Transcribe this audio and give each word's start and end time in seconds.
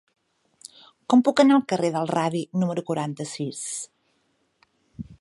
Com 1.13 1.21
puc 1.27 1.43
anar 1.43 1.59
al 1.59 1.67
carrer 1.73 1.93
del 1.97 2.11
Radi 2.13 2.43
número 2.65 2.87
quaranta-sis? 2.91 3.65